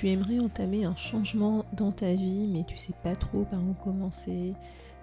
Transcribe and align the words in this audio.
tu 0.00 0.08
aimerais 0.08 0.38
entamer 0.38 0.86
un 0.86 0.96
changement 0.96 1.66
dans 1.74 1.92
ta 1.92 2.14
vie 2.14 2.48
mais 2.50 2.64
tu 2.64 2.78
sais 2.78 2.94
pas 3.02 3.14
trop 3.14 3.44
par 3.44 3.60
où 3.60 3.74
commencer, 3.74 4.54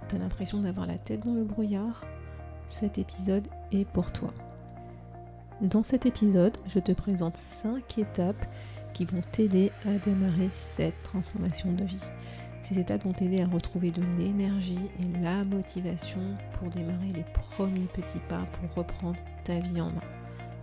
tu 0.09 0.16
as 0.16 0.17
l'impression 0.17 0.59
d'avoir 0.59 0.88
la 0.88 0.97
tête 0.97 1.23
dans 1.23 1.35
le 1.35 1.43
brouillard, 1.43 2.04
cet 2.68 2.97
épisode 2.97 3.47
est 3.71 3.86
pour 3.86 4.12
toi. 4.12 4.33
Dans 5.62 5.83
cet 5.83 6.07
épisode, 6.07 6.57
je 6.68 6.79
te 6.79 6.94
présente 6.94 7.38
5 7.38 7.99
étapes 7.99 8.44
qui 8.96 9.05
vont 9.05 9.21
t'aider 9.31 9.71
à 9.86 10.00
démarrer 10.04 10.50
cette 10.50 11.04
transformation 11.04 11.71
de 11.73 11.84
vie. 11.84 12.09
Ces 12.64 12.79
étapes 12.79 13.04
vont 13.04 13.14
t'aider 13.14 13.43
à 13.43 13.45
retrouver 13.45 13.91
de 13.91 14.02
l'énergie 14.18 14.89
et 15.00 15.21
la 15.21 15.43
motivation 15.43 16.21
pour 16.54 16.71
démarrer 16.71 17.09
les 17.14 17.25
premiers 17.34 17.86
petits 17.93 18.21
pas 18.29 18.48
pour 18.54 18.73
reprendre 18.73 19.20
ta 19.43 19.59
vie 19.59 19.79
en 19.79 19.91
main. 19.91 20.02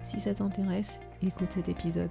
Si 0.02 0.18
ça 0.18 0.34
t'intéresse, 0.34 0.98
écoute 1.22 1.52
cet 1.52 1.68
épisode. 1.68 2.10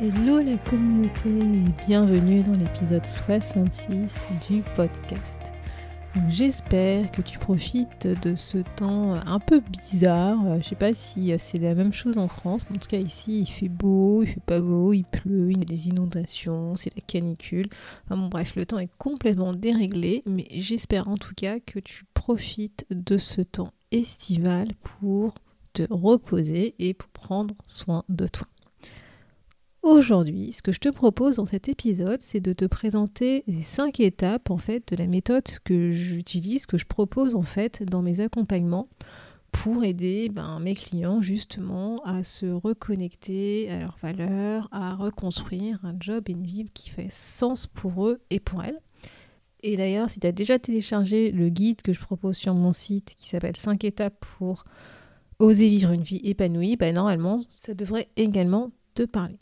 Hello 0.00 0.40
la 0.40 0.56
communauté 0.68 1.28
et 1.28 1.86
bienvenue 1.86 2.42
dans 2.42 2.56
l'épisode 2.56 3.06
66 3.06 4.26
du 4.48 4.62
podcast. 4.74 5.40
J'espère 6.28 7.12
que 7.12 7.22
tu 7.22 7.38
profites 7.38 8.08
de 8.08 8.34
ce 8.34 8.58
temps 8.76 9.12
un 9.12 9.38
peu 9.38 9.60
bizarre. 9.60 10.60
Je 10.60 10.68
sais 10.68 10.74
pas 10.74 10.94
si 10.94 11.32
c'est 11.38 11.58
la 11.58 11.76
même 11.76 11.92
chose 11.92 12.18
en 12.18 12.26
France, 12.26 12.62
mais 12.68 12.76
en 12.76 12.80
tout 12.80 12.88
cas 12.88 12.98
ici 12.98 13.42
il 13.42 13.46
fait 13.46 13.68
beau, 13.68 14.24
il 14.24 14.26
fait 14.26 14.42
pas 14.44 14.60
beau, 14.60 14.92
il 14.92 15.04
pleut, 15.04 15.52
il 15.52 15.58
y 15.58 15.62
a 15.62 15.64
des 15.64 15.88
inondations, 15.88 16.74
c'est 16.74 16.94
la 16.96 17.02
canicule. 17.02 17.66
Enfin 18.04 18.16
bon 18.16 18.26
bref, 18.26 18.56
le 18.56 18.66
temps 18.66 18.80
est 18.80 18.90
complètement 18.98 19.52
déréglé, 19.52 20.22
mais 20.26 20.48
j'espère 20.50 21.06
en 21.06 21.16
tout 21.16 21.34
cas 21.36 21.60
que 21.60 21.78
tu 21.78 22.04
profites 22.14 22.84
de 22.90 23.16
ce 23.16 23.42
temps 23.42 23.72
estival 23.92 24.68
pour 24.82 25.34
te 25.72 25.84
reposer 25.88 26.74
et 26.80 26.94
pour 26.94 27.10
prendre 27.10 27.54
soin 27.68 28.02
de 28.08 28.26
toi. 28.26 28.48
Aujourd'hui, 29.84 30.50
ce 30.50 30.62
que 30.62 30.72
je 30.72 30.78
te 30.78 30.88
propose 30.88 31.36
dans 31.36 31.44
cet 31.44 31.68
épisode, 31.68 32.22
c'est 32.22 32.40
de 32.40 32.54
te 32.54 32.64
présenter 32.64 33.44
les 33.46 33.60
cinq 33.60 34.00
étapes 34.00 34.48
en 34.48 34.56
fait 34.56 34.82
de 34.90 34.96
la 34.96 35.06
méthode 35.06 35.44
que 35.62 35.90
j'utilise, 35.90 36.64
que 36.64 36.78
je 36.78 36.86
propose 36.86 37.34
en 37.34 37.42
fait 37.42 37.82
dans 37.82 38.00
mes 38.00 38.20
accompagnements 38.20 38.88
pour 39.52 39.84
aider 39.84 40.30
ben, 40.30 40.58
mes 40.58 40.74
clients 40.74 41.20
justement 41.20 42.00
à 42.04 42.22
se 42.22 42.46
reconnecter 42.46 43.70
à 43.70 43.80
leurs 43.80 43.98
valeurs, 44.00 44.70
à 44.72 44.94
reconstruire 44.94 45.78
un 45.84 45.94
job 46.00 46.30
et 46.30 46.32
une 46.32 46.46
vie 46.46 46.64
qui 46.72 46.88
fait 46.88 47.12
sens 47.12 47.66
pour 47.66 48.08
eux 48.08 48.22
et 48.30 48.40
pour 48.40 48.64
elles. 48.64 48.80
Et 49.62 49.76
d'ailleurs, 49.76 50.08
si 50.08 50.18
tu 50.18 50.26
as 50.26 50.32
déjà 50.32 50.58
téléchargé 50.58 51.30
le 51.30 51.50
guide 51.50 51.82
que 51.82 51.92
je 51.92 52.00
propose 52.00 52.38
sur 52.38 52.54
mon 52.54 52.72
site 52.72 53.14
qui 53.18 53.28
s'appelle 53.28 53.56
5 53.56 53.84
étapes 53.84 54.24
pour 54.38 54.64
oser 55.40 55.68
vivre 55.68 55.92
une 55.92 56.04
vie 56.04 56.22
épanouie, 56.24 56.76
ben, 56.76 56.94
normalement, 56.94 57.42
ça 57.50 57.74
devrait 57.74 58.08
également 58.16 58.70
te 58.94 59.02
parler. 59.02 59.38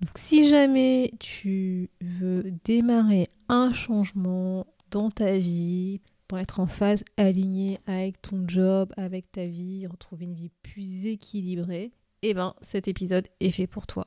Donc 0.00 0.10
si 0.16 0.48
jamais 0.48 1.12
tu 1.18 1.90
veux 2.00 2.52
démarrer 2.64 3.28
un 3.48 3.72
changement 3.72 4.66
dans 4.90 5.10
ta 5.10 5.36
vie 5.36 6.00
pour 6.28 6.38
être 6.38 6.60
en 6.60 6.66
phase 6.66 7.02
alignée 7.16 7.80
avec 7.86 8.20
ton 8.22 8.44
job, 8.46 8.92
avec 8.96 9.32
ta 9.32 9.46
vie, 9.46 9.86
retrouver 9.86 10.26
une 10.26 10.34
vie 10.34 10.50
plus 10.62 11.06
équilibrée, 11.06 11.90
eh 12.22 12.34
ben 12.34 12.54
cet 12.60 12.86
épisode 12.86 13.26
est 13.40 13.50
fait 13.50 13.66
pour 13.66 13.86
toi. 13.86 14.06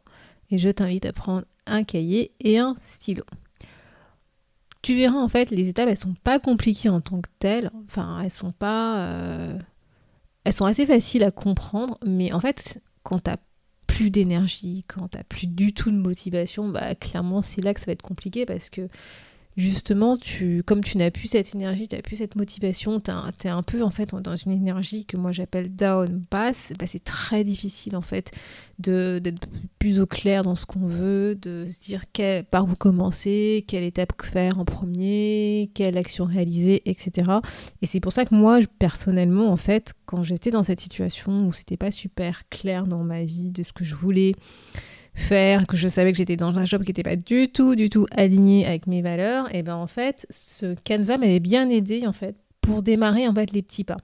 Et 0.49 0.57
je 0.57 0.69
t'invite 0.69 1.05
à 1.05 1.13
prendre 1.13 1.45
un 1.65 1.83
cahier 1.83 2.31
et 2.39 2.57
un 2.57 2.75
stylo. 2.81 3.23
Tu 4.81 4.95
verras 4.95 5.19
en 5.19 5.29
fait 5.29 5.51
les 5.51 5.67
étapes 5.69 5.89
elles 5.89 5.97
sont 5.97 6.15
pas 6.23 6.39
compliquées 6.39 6.89
en 6.89 7.01
tant 7.01 7.21
que 7.21 7.29
telles, 7.39 7.69
enfin 7.87 8.21
elles 8.23 8.31
sont 8.31 8.51
pas 8.51 8.99
euh, 8.99 9.59
elles 10.43 10.53
sont 10.53 10.65
assez 10.65 10.85
faciles 10.85 11.23
à 11.23 11.31
comprendre, 11.31 11.97
mais 12.05 12.31
en 12.33 12.39
fait 12.39 12.81
quand 13.03 13.19
tu 13.19 13.31
plus 14.01 14.09
d'énergie, 14.09 14.83
quand 14.87 15.09
tu 15.09 15.23
plus 15.29 15.45
du 15.45 15.73
tout 15.73 15.91
de 15.91 15.97
motivation, 15.97 16.67
bah 16.67 16.95
clairement 16.95 17.43
c'est 17.43 17.61
là 17.61 17.71
que 17.75 17.79
ça 17.79 17.85
va 17.85 17.91
être 17.91 18.01
compliqué 18.01 18.47
parce 18.47 18.71
que 18.71 18.89
justement, 19.57 20.17
tu, 20.17 20.63
comme 20.65 20.83
tu 20.83 20.97
n'as 20.97 21.11
plus 21.11 21.27
cette 21.27 21.53
énergie, 21.53 21.87
tu 21.87 21.95
n'as 21.95 22.01
plus 22.01 22.17
cette 22.17 22.35
motivation, 22.35 22.99
tu 22.99 23.11
es 23.11 23.49
un 23.49 23.63
peu 23.63 23.83
en 23.83 23.89
fait 23.89 24.13
dans 24.15 24.35
une 24.35 24.51
énergie 24.51 25.05
que 25.05 25.17
moi 25.17 25.31
j'appelle 25.31 25.75
down 25.75 26.23
basse, 26.31 26.73
bah, 26.79 26.85
c'est 26.87 27.03
très 27.03 27.43
difficile 27.43 27.95
en 27.95 28.01
fait 28.01 28.31
d'être 28.79 29.47
plus 29.77 29.99
au 29.99 30.07
clair 30.07 30.43
dans 30.43 30.55
ce 30.55 30.65
qu'on 30.65 30.87
veut, 30.87 31.35
de 31.35 31.67
se 31.69 31.83
dire 31.83 32.03
par 32.49 32.65
où 32.65 32.75
commencer, 32.75 33.63
quelle 33.67 33.83
étape 33.83 34.13
faire 34.23 34.59
en 34.59 34.65
premier, 34.65 35.69
quelle 35.73 35.97
action 35.97 36.25
réaliser, 36.25 36.81
etc. 36.89 37.31
Et 37.81 37.85
c'est 37.85 37.99
pour 37.99 38.13
ça 38.13 38.25
que 38.25 38.33
moi 38.33 38.59
personnellement 38.79 39.51
en 39.51 39.57
fait, 39.57 39.93
quand 40.05 40.23
j'étais 40.23 40.51
dans 40.51 40.63
cette 40.63 40.81
situation 40.81 41.47
où 41.47 41.53
c'était 41.53 41.77
pas 41.77 41.91
super 41.91 42.47
clair 42.49 42.87
dans 42.87 43.03
ma 43.03 43.23
vie 43.23 43.49
de 43.49 43.63
ce 43.63 43.73
que 43.73 43.83
je 43.83 43.95
voulais, 43.95 44.33
faire, 45.13 45.67
que 45.67 45.77
je 45.77 45.87
savais 45.87 46.11
que 46.11 46.17
j'étais 46.17 46.37
dans 46.37 46.57
un 46.57 46.65
job 46.65 46.83
qui 46.83 46.89
n'était 46.89 47.03
pas 47.03 47.15
du 47.15 47.49
tout, 47.49 47.75
du 47.75 47.89
tout 47.89 48.07
aligné 48.11 48.65
avec 48.65 48.87
mes 48.87 49.01
valeurs, 49.01 49.53
et 49.53 49.63
ben 49.63 49.75
en 49.75 49.87
fait, 49.87 50.25
ce 50.29 50.75
canevas 50.83 51.17
m'avait 51.17 51.39
bien 51.39 51.69
aidé 51.69 52.07
en 52.07 52.13
fait 52.13 52.35
pour 52.61 52.81
démarrer 52.81 53.27
en 53.27 53.33
fait 53.33 53.51
les 53.51 53.61
petits 53.61 53.83
pas. 53.83 53.97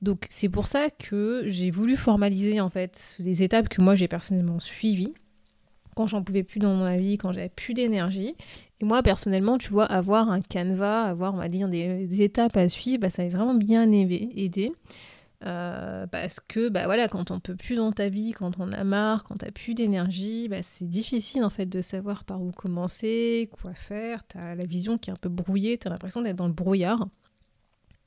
Donc 0.00 0.26
c'est 0.30 0.48
pour 0.48 0.66
ça 0.66 0.90
que 0.90 1.42
j'ai 1.46 1.70
voulu 1.70 1.96
formaliser 1.96 2.60
en 2.60 2.70
fait 2.70 3.16
les 3.18 3.42
étapes 3.42 3.68
que 3.68 3.82
moi 3.82 3.96
j'ai 3.96 4.06
personnellement 4.06 4.60
suivies 4.60 5.12
quand 5.96 6.06
j'en 6.06 6.22
pouvais 6.22 6.44
plus 6.44 6.60
dans 6.60 6.76
ma 6.76 6.96
vie, 6.96 7.18
quand 7.18 7.32
j'avais 7.32 7.48
plus 7.48 7.74
d'énergie. 7.74 8.36
Et 8.80 8.84
moi 8.84 9.02
personnellement, 9.02 9.58
tu 9.58 9.70
vois, 9.70 9.84
avoir 9.84 10.30
un 10.30 10.40
canevas, 10.40 11.02
avoir 11.02 11.34
on 11.34 11.38
va 11.38 11.48
dire 11.48 11.68
des, 11.68 12.22
étapes 12.22 12.56
à 12.56 12.68
suivre, 12.68 13.00
bah, 13.00 13.10
ça 13.10 13.24
m'a 13.24 13.30
vraiment 13.30 13.54
bien 13.54 13.90
aidé. 13.90 14.72
Euh, 15.46 16.08
parce 16.08 16.40
que 16.40 16.68
bah 16.68 16.86
voilà, 16.86 17.06
quand 17.06 17.30
on 17.30 17.38
peut 17.38 17.54
plus 17.54 17.76
dans 17.76 17.92
ta 17.92 18.08
vie, 18.08 18.32
quand 18.32 18.58
on 18.58 18.72
a 18.72 18.82
marre, 18.82 19.22
quand 19.22 19.36
t'as 19.36 19.52
plus 19.52 19.74
d'énergie, 19.74 20.48
bah, 20.48 20.62
c'est 20.62 20.88
difficile 20.88 21.44
en 21.44 21.50
fait 21.50 21.66
de 21.66 21.80
savoir 21.80 22.24
par 22.24 22.42
où 22.42 22.50
commencer, 22.50 23.48
quoi 23.52 23.72
faire. 23.72 24.24
T'as 24.26 24.56
la 24.56 24.66
vision 24.66 24.98
qui 24.98 25.10
est 25.10 25.12
un 25.12 25.16
peu 25.16 25.28
brouillée, 25.28 25.78
t'as 25.78 25.90
l'impression 25.90 26.22
d'être 26.22 26.36
dans 26.36 26.48
le 26.48 26.52
brouillard. 26.52 27.08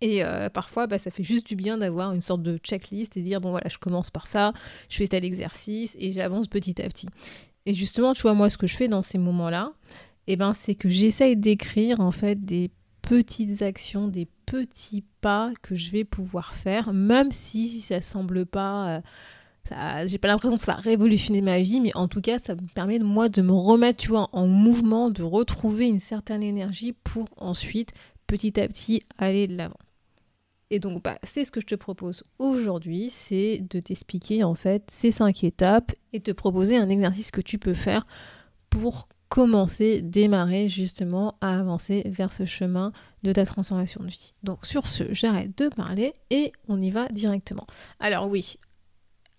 Et 0.01 0.25
euh, 0.25 0.49
parfois, 0.49 0.87
bah, 0.87 0.97
ça 0.97 1.11
fait 1.11 1.23
juste 1.23 1.47
du 1.47 1.55
bien 1.55 1.77
d'avoir 1.77 2.11
une 2.11 2.21
sorte 2.21 2.41
de 2.41 2.57
checklist 2.57 3.15
et 3.15 3.21
dire 3.21 3.39
bon 3.39 3.51
voilà, 3.51 3.69
je 3.69 3.77
commence 3.77 4.11
par 4.11 4.27
ça, 4.27 4.51
je 4.89 4.97
fais 4.97 5.07
tel 5.07 5.23
exercice 5.23 5.95
et 5.99 6.11
j'avance 6.11 6.47
petit 6.47 6.81
à 6.81 6.87
petit. 6.87 7.07
Et 7.65 7.73
justement, 7.73 8.13
tu 8.13 8.23
vois, 8.23 8.33
moi, 8.33 8.49
ce 8.49 8.57
que 8.57 8.67
je 8.67 8.75
fais 8.75 8.87
dans 8.87 9.03
ces 9.03 9.19
moments-là, 9.19 9.71
et 10.27 10.33
eh 10.33 10.35
ben, 10.35 10.53
c'est 10.53 10.75
que 10.75 10.89
j'essaye 10.89 11.37
d'écrire 11.37 11.99
en 11.99 12.11
fait 12.11 12.43
des 12.43 12.71
petites 13.01 13.61
actions, 13.61 14.07
des 14.07 14.27
petits 14.51 15.05
pas 15.21 15.51
que 15.61 15.75
je 15.75 15.91
vais 15.91 16.03
pouvoir 16.03 16.55
faire, 16.55 16.91
même 16.91 17.31
si 17.31 17.79
ça 17.79 18.01
semble 18.01 18.45
pas. 18.45 18.97
Euh, 18.97 19.01
j'ai 20.05 20.17
pas 20.17 20.27
l'impression 20.27 20.57
que 20.57 20.63
ça 20.63 20.73
va 20.73 20.79
révolutionner 20.81 21.41
ma 21.41 21.61
vie, 21.61 21.79
mais 21.79 21.95
en 21.95 22.09
tout 22.09 22.19
cas, 22.19 22.37
ça 22.37 22.55
me 22.55 22.67
permet 22.75 22.99
de 22.99 23.05
moi 23.05 23.29
de 23.29 23.41
me 23.41 23.53
remettre, 23.53 24.11
en 24.33 24.47
mouvement, 24.47 25.09
de 25.09 25.23
retrouver 25.23 25.87
une 25.87 25.99
certaine 25.99 26.43
énergie 26.43 26.91
pour 26.91 27.29
ensuite, 27.37 27.93
petit 28.27 28.59
à 28.59 28.67
petit, 28.67 29.03
aller 29.17 29.47
de 29.47 29.55
l'avant. 29.55 29.77
Et 30.69 30.79
donc, 30.79 31.01
bah, 31.01 31.17
c'est 31.23 31.45
ce 31.45 31.51
que 31.51 31.61
je 31.61 31.67
te 31.67 31.75
propose 31.75 32.25
aujourd'hui, 32.37 33.09
c'est 33.09 33.63
de 33.69 33.79
t'expliquer 33.79 34.43
en 34.43 34.55
fait 34.55 34.83
ces 34.91 35.11
cinq 35.11 35.45
étapes 35.45 35.93
et 36.11 36.19
te 36.19 36.31
proposer 36.31 36.75
un 36.75 36.89
exercice 36.89 37.31
que 37.31 37.41
tu 37.41 37.57
peux 37.57 37.73
faire 37.73 38.05
pour 38.69 39.07
commencer, 39.31 40.01
démarrer 40.01 40.67
justement 40.67 41.35
à 41.39 41.57
avancer 41.57 42.03
vers 42.05 42.33
ce 42.33 42.43
chemin 42.45 42.91
de 43.23 43.31
ta 43.31 43.45
transformation 43.45 44.03
de 44.03 44.09
vie. 44.09 44.33
Donc 44.43 44.65
sur 44.65 44.87
ce, 44.87 45.05
j'arrête 45.13 45.57
de 45.57 45.69
parler 45.69 46.11
et 46.31 46.51
on 46.67 46.81
y 46.81 46.91
va 46.91 47.07
directement. 47.07 47.65
Alors 48.01 48.27
oui, 48.27 48.57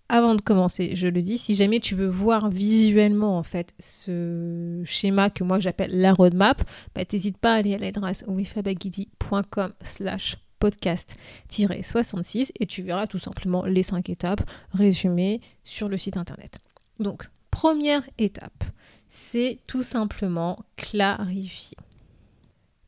avant 0.09 0.33
de 0.33 0.41
commencer, 0.41 0.95
je 0.95 1.05
le 1.05 1.21
dis, 1.21 1.37
si 1.37 1.53
jamais 1.53 1.79
tu 1.79 1.93
veux 1.93 2.07
voir 2.07 2.49
visuellement 2.49 3.37
en 3.37 3.43
fait 3.43 3.75
ce 3.77 4.81
schéma 4.83 5.29
que 5.29 5.43
moi 5.43 5.59
j'appelle 5.59 6.01
la 6.01 6.13
roadmap, 6.13 6.67
bah, 6.95 7.05
t'hésites 7.05 7.37
pas 7.37 7.53
à 7.53 7.57
aller 7.57 7.75
à 7.75 7.77
l'adresse 7.77 8.25
wifabagidi.com 8.27 9.73
slash 9.83 10.37
podcast-66 10.59 12.49
et 12.59 12.65
tu 12.65 12.81
verras 12.81 13.05
tout 13.05 13.19
simplement 13.19 13.63
les 13.65 13.83
cinq 13.83 14.09
étapes 14.09 14.41
résumées 14.71 15.39
sur 15.61 15.87
le 15.87 15.97
site 15.97 16.17
internet. 16.17 16.57
Donc, 16.99 17.29
première 17.53 18.01
étape, 18.17 18.63
c'est 19.09 19.59
tout 19.67 19.83
simplement 19.83 20.65
clarifier. 20.75 21.77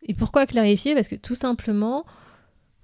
Et 0.08 0.16
pourquoi 0.16 0.48
clarifier? 0.48 0.96
Parce 0.96 1.08
que 1.08 1.16
tout 1.16 1.36
simplement, 1.36 2.04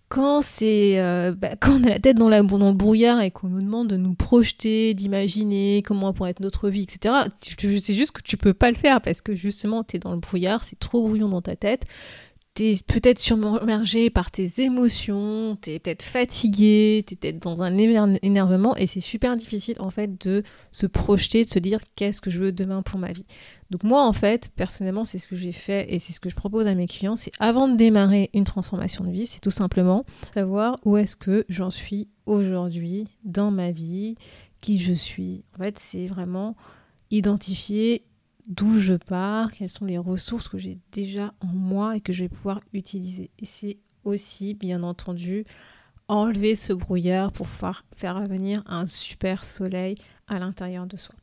quand 0.07 0.44
c'est 0.44 1.00
euh, 1.00 1.33
bah, 1.36 1.56
quand 1.60 1.80
on 1.80 1.83
a 1.83 1.89
la 1.89 2.00
tête 2.00 2.18
dans, 2.18 2.30
le 2.30 2.74
brouillard 2.74 3.19
et 3.22 3.31
qu'on 3.31 3.48
nous 3.48 3.62
demande 3.62 3.88
de 3.88 3.98
nous 3.98 4.13
projeter, 4.13 4.94
d'imaginer 4.94 5.81
comment 5.83 6.13
pourrait 6.13 6.30
être 6.30 6.39
notre 6.39 6.69
vie, 6.69 6.83
etc. 6.83 7.16
C'est 7.42 7.94
juste 7.94 8.12
que 8.12 8.22
tu 8.22 8.38
peux 8.38 8.54
pas 8.54 8.69
le 8.69 8.78
faire 8.78 9.01
parce 9.01 9.22
que 9.22 9.33
justement 9.33 9.83
tu 9.83 9.95
es 9.95 10.00
dans 10.00 10.12
le 10.12 10.19
brouillard, 10.19 10.63
c'est 10.63 10.78
trop 10.78 11.01
brouillon 11.07 11.30
dans 11.30 11.42
ta 11.42 11.56
tête 11.56 11.86
t'es 12.53 12.75
peut-être 12.86 13.19
submergé 13.19 14.09
par 14.09 14.30
tes 14.30 14.62
émotions, 14.62 15.57
t'es 15.62 15.80
peut-être 15.80 16.03
fatigué, 16.03 17.03
t'es 17.07 17.15
peut-être 17.15 17.39
dans 17.39 17.63
un 17.63 17.77
énervement 17.77 18.75
et 18.75 18.88
c'est 18.88 19.00
super 19.00 19.38
difficile 19.38 19.75
en 19.80 19.89
fait 19.89 20.21
de 20.25 20.44
se 20.71 20.86
projeter, 20.86 21.45
de 21.45 21.50
se 21.50 21.59
dire 21.59 21.80
qu'est-ce 21.95 22.19
que 22.19 22.30
je 22.30 22.39
veux 22.39 22.51
demain 22.51 22.81
pour 22.81 23.00
ma 23.00 23.13
vie. 23.13 23.25
Donc 23.69 23.83
moi 23.83 24.06
en 24.06 24.13
fait, 24.13 24.50
personnellement, 24.56 25.06
c'est 25.06 25.18
ce 25.18 25.30
que 25.30 25.38
j'ai 25.38 25.53
fait 25.53 25.94
et 25.94 26.00
c'est 26.00 26.12
ce 26.12 26.19
que 26.19 26.30
je 26.30 26.36
propose 26.36 26.68
à 26.68 26.75
mes 26.75 26.88
clients, 26.88 27.15
c'est 27.15 27.31
avant 27.39 27.69
de 27.69 27.77
démarrer 27.77 28.30
une 28.33 28.44
transformation 28.44 29.06
de 29.06 29.12
vie, 29.12 29.25
c'est 29.25 29.39
tout 29.39 29.51
simplement 29.51 30.06
savoir 30.33 30.77
où 30.83 30.97
est-ce 30.97 31.15
que 31.15 31.45
j'en 31.47 31.71
suis 31.71 32.09
aujourd'hui 32.25 33.07
dans 33.24 33.51
ma 33.51 33.71
vie, 33.71 34.15
qui 34.59 34.80
je 34.80 34.94
suis. 34.94 35.44
En 35.56 35.63
fait, 35.63 35.80
c'est 35.80 36.07
vraiment 36.07 36.56
identifier 37.12 38.04
d'où 38.48 38.80
je 38.80 38.94
pars, 38.94 39.52
quelles 39.52 39.70
sont 39.70 39.86
les 39.86 39.98
ressources 39.98 40.48
que 40.48 40.58
j'ai 40.58 40.80
déjà 40.92 41.34
en 41.40 41.48
moi 41.48 41.98
et 41.98 42.02
que 42.02 42.14
je 42.14 42.24
vais 42.24 42.30
pouvoir 42.30 42.62
utiliser. 42.74 43.32
Et 43.40 43.46
c'est 43.46 43.78
aussi, 44.04 44.54
bien 44.54 44.84
entendu, 44.84 45.46
enlever 46.08 46.56
ce 46.56 46.74
brouillard 46.74 47.32
pour 47.32 47.48
pouvoir 47.48 47.86
faire 47.96 48.20
revenir 48.20 48.64
un 48.66 48.86
super 48.86 49.46
soleil 49.46 49.96
à 50.28 50.40
l'intérieur 50.40 50.86
de 50.88 50.98
soi. 50.98 51.16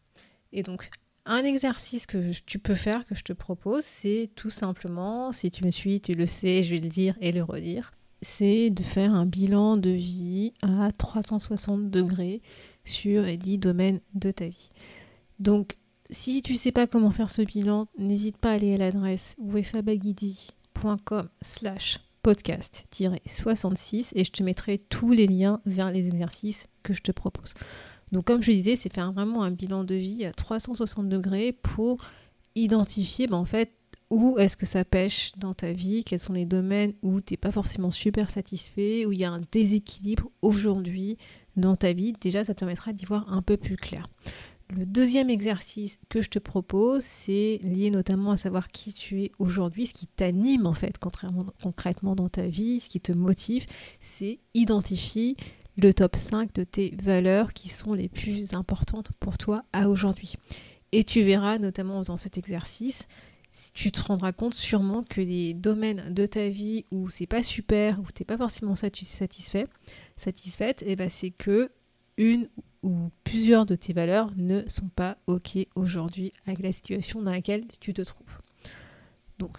Et 0.53 0.63
donc, 0.63 0.91
un 1.27 1.45
exercice 1.45 2.07
que 2.07 2.33
tu 2.47 2.59
peux 2.59 2.75
faire, 2.75 3.05
que 3.05 3.15
je 3.15 3.23
te 3.23 3.33
propose, 3.33 3.85
c'est 3.85 4.31
tout 4.35 4.51
simplement, 4.51 5.33
si 5.33 5.51
tu 5.51 5.65
me 5.65 5.71
suis, 5.71 6.01
tu 6.01 6.13
le 6.13 6.27
sais, 6.27 6.63
je 6.63 6.75
vais 6.75 6.81
le 6.81 6.89
dire 6.89 7.17
et 7.21 7.33
le 7.33 7.43
redire, 7.43 7.91
c'est 8.23 8.71
de 8.71 8.83
faire 8.83 9.15
un 9.15 9.27
bilan 9.27 9.77
de 9.77 9.91
vie 9.91 10.55
à 10.63 10.91
360 10.91 11.91
degrés 11.91 12.43
sur 12.85 13.23
les 13.23 13.37
10 13.37 13.59
domaines 13.59 14.01
de 14.15 14.31
ta 14.31 14.49
vie. 14.49 14.71
Donc, 15.39 15.77
si 16.11 16.43
tu 16.43 16.57
sais 16.57 16.73
pas 16.73 16.87
comment 16.87 17.11
faire 17.11 17.31
ce 17.31 17.43
bilan, 17.43 17.87
n'hésite 17.99 18.37
pas 18.39 18.51
à 18.51 18.55
aller 18.55 18.75
à 18.75 18.79
l'adresse 18.79 19.35
wefabagidi.com 19.39 21.29
slash 21.43 22.01
podcast-66 22.23 24.13
et 24.15 24.25
je 24.25 24.33
te 24.33 24.43
mettrai 24.43 24.79
tous 24.79 25.13
les 25.13 25.27
liens 25.27 25.61
vers 25.67 25.91
les 25.91 26.09
exercices 26.09 26.67
que 26.83 26.93
je 26.93 27.03
te 27.03 27.13
propose. 27.13 27.55
Donc 28.13 28.25
comme 28.25 28.43
je 28.43 28.51
disais, 28.51 28.77
c'est 28.77 28.93
faire 28.93 29.13
vraiment 29.13 29.43
un 29.43 29.51
bilan 29.51 29.85
de 29.85 29.95
vie 29.95 30.25
à 30.25 30.33
360 30.33 31.09
degrés 31.09 31.53
pour 31.53 31.99
identifier 32.55 33.27
ben, 33.27 33.37
en 33.37 33.45
fait 33.45 33.73
où 34.11 34.39
est-ce 34.39 34.57
que 34.57 34.67
ça 34.67 34.85
pêche 34.85 35.33
dans 35.37 35.53
ta 35.53 35.73
vie, 35.73 36.03
quels 36.03 36.19
sont 36.19 36.33
les 36.33 36.47
domaines 36.47 36.95
où 37.03 37.21
tu 37.21 37.35
n'es 37.35 37.37
pas 37.37 37.53
forcément 37.53 37.91
super 37.91 38.31
satisfait, 38.31 39.05
où 39.05 39.13
il 39.13 39.21
y 39.21 39.25
a 39.25 39.31
un 39.31 39.43
déséquilibre 39.53 40.31
aujourd'hui 40.41 41.19
dans 41.57 41.77
ta 41.77 41.93
vie. 41.93 42.15
Déjà, 42.19 42.45
ça 42.45 42.55
te 42.55 42.61
permettra 42.61 42.95
d'y 42.95 43.05
voir 43.05 43.31
un 43.31 43.43
peu 43.43 43.59
plus 43.59 43.77
clair. 43.77 44.09
Le 44.77 44.85
deuxième 44.85 45.31
exercice 45.31 45.99
que 46.11 46.21
je 46.21 46.29
te 46.29 46.39
propose, 46.39 47.03
c'est 47.03 47.59
lié 47.63 47.91
notamment 47.91 48.33
à 48.33 48.37
savoir 48.37 48.69
qui 48.69 48.93
tu 48.93 49.23
es 49.23 49.33
aujourd'hui, 49.39 49.87
ce 49.87 49.95
qui 49.95 50.07
t'anime 50.07 50.67
en 50.67 50.75
fait 50.75 50.99
concrètement 50.99 52.15
dans 52.15 52.29
ta 52.29 52.47
vie, 52.47 52.79
ce 52.79 52.91
qui 52.91 53.01
te 53.01 53.13
motive, 53.13 53.65
c'est 53.99 54.39
identifier 54.53 55.37
le 55.79 55.95
top 55.95 56.17
5 56.17 56.53
de 56.53 56.65
tes 56.65 56.95
valeurs 57.03 57.55
qui 57.55 57.71
sont 57.71 57.95
les 57.95 58.09
plus 58.09 58.53
importantes 58.53 59.11
pour 59.21 59.39
toi 59.39 59.63
à 59.73 59.89
aujourd'hui. 59.89 60.35
Et 60.93 61.03
tu 61.03 61.23
verras 61.23 61.59
notamment 61.59 61.99
en 61.99 62.03
faisant 62.03 62.17
cet 62.19 62.37
exercice, 62.37 63.09
tu 63.73 63.91
te 63.91 64.03
rendras 64.03 64.33
compte 64.33 64.55
sûrement 64.55 65.03
que 65.03 65.23
les 65.23 65.55
domaines 65.55 66.13
de 66.13 66.27
ta 66.27 66.49
vie 66.51 66.85
où 66.91 67.09
c'est 67.09 67.27
pas 67.27 67.43
super, 67.43 67.99
où 68.01 68.07
tu 68.15 68.23
n'es 68.23 68.27
pas 68.27 68.37
forcément 68.37 68.77
satisfait, 68.77 69.67
satisfaite, 70.19 70.83
et 70.83 70.93
eh 70.93 70.97
ben 70.97 71.09
c'est 71.09 71.31
que 71.31 71.71
une 72.19 72.49
ou 72.83 73.11
plusieurs 73.25 73.67
de 73.67 73.75
tes 73.75 73.93
valeurs 73.93 74.33
ne 74.37 74.63
sont 74.69 74.89
pas 74.89 75.19
OK 75.27 75.59
aujourd'hui 75.75 76.33
avec 76.47 76.61
la 76.61 76.73
situation 76.73 77.23
dans 77.23 77.31
laquelle 77.31 77.65
tu 77.81 77.93
te 77.93 78.03
trouves. 78.03 78.41
Donc, 79.39 79.59